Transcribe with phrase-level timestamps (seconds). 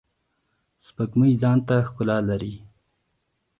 [0.85, 2.55] سپوږمۍ ځانته ښکلا لری.